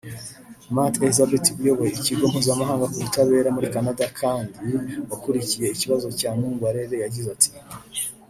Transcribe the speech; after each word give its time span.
Matt 0.75 0.93
Elisabeth 0.97 1.47
uyoboye 1.61 1.91
Ikigo 1.95 2.23
mpuzamahanga 2.31 2.85
ku 2.91 2.97
butabera 3.03 3.49
muri 3.55 3.67
Canada 3.73 4.05
kandi 4.19 4.59
wakurikiye 5.09 5.67
ikibazo 5.71 6.07
cya 6.19 6.29
Mungwarere 6.39 6.95
yagize 7.03 7.27
ati 7.35 7.49